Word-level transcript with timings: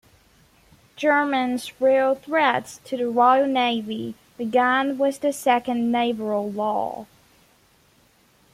Germany's 0.95 1.79
real 1.79 2.15
threat 2.15 2.79
to 2.85 2.97
the 2.97 3.07
Royal 3.07 3.45
Navy 3.45 4.15
began 4.35 4.97
with 4.97 5.19
the 5.21 5.31
Second 5.31 5.91
Naval 5.91 6.51
Law. 6.51 7.05